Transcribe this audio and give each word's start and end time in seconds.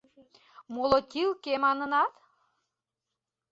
«Молотилке» 0.73 1.53
манынат?» 1.63 2.13